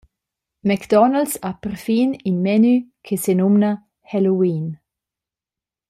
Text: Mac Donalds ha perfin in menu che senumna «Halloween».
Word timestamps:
Mac 0.67 0.81
Donalds 0.89 1.33
ha 1.45 1.51
perfin 1.61 2.09
in 2.29 2.37
menu 2.45 2.75
che 3.05 3.15
senumna 3.23 3.71
«Halloween». 4.11 4.67